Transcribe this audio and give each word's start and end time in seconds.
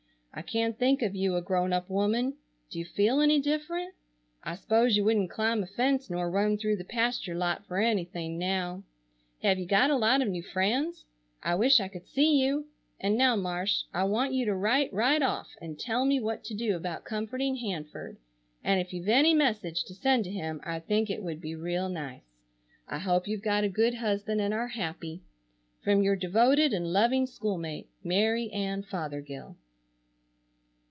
I 0.33 0.41
can't 0.43 0.79
think 0.79 1.01
of 1.01 1.13
you 1.13 1.35
a 1.35 1.41
grown 1.41 1.73
up 1.73 1.89
woman. 1.89 2.37
Do 2.69 2.79
you 2.79 2.85
feel 2.85 3.19
any 3.19 3.41
different? 3.41 3.93
I 4.45 4.55
spose 4.55 4.95
you 4.95 5.03
wouldn't 5.03 5.29
climb 5.29 5.61
a 5.61 5.65
fence 5.67 6.09
nor 6.09 6.31
run 6.31 6.57
through 6.57 6.77
the 6.77 6.85
pasture 6.85 7.35
lot 7.35 7.65
for 7.67 7.79
anything 7.79 8.37
now. 8.39 8.83
Have 9.43 9.59
you 9.59 9.65
got 9.65 9.91
a 9.91 9.97
lot 9.97 10.21
of 10.21 10.29
new 10.29 10.41
friends? 10.41 11.03
I 11.43 11.55
wish 11.55 11.81
I 11.81 11.89
could 11.89 12.07
see 12.07 12.41
you. 12.41 12.67
And 12.97 13.17
now 13.17 13.35
Marsh, 13.35 13.83
I 13.93 14.05
want 14.05 14.31
you 14.31 14.45
to 14.45 14.55
write 14.55 14.93
right 14.93 15.21
off 15.21 15.49
and 15.61 15.77
tell 15.77 16.05
me 16.05 16.17
what 16.21 16.45
to 16.45 16.53
do 16.55 16.77
about 16.77 17.03
comforting 17.03 17.57
Hanford, 17.57 18.15
and 18.63 18.79
if 18.79 18.93
you've 18.93 19.09
any 19.09 19.33
message 19.33 19.83
to 19.83 19.93
send 19.93 20.23
to 20.23 20.31
him 20.31 20.61
I 20.63 20.79
think 20.79 21.09
it 21.09 21.21
would 21.21 21.41
be 21.41 21.55
real 21.55 21.89
nice. 21.89 22.37
I 22.87 22.99
hope 22.99 23.27
you've 23.27 23.43
got 23.43 23.65
a 23.65 23.69
good 23.69 23.95
husband 23.95 24.39
and 24.39 24.53
are 24.53 24.69
happy. 24.69 25.23
"From 25.83 26.01
your 26.01 26.15
devoted 26.15 26.71
and 26.71 26.93
loving 26.93 27.27
school 27.27 27.57
mate, 27.57 27.89
"MARY 28.01 28.49
ANN 28.53 28.83
FOTHERGILL." 28.83 29.57